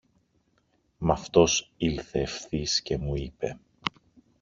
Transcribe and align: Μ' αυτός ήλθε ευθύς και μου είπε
Μ' 0.99 1.11
αυτός 1.11 1.71
ήλθε 1.77 2.19
ευθύς 2.19 2.81
και 2.81 2.97
μου 2.97 3.15
είπε 3.15 3.59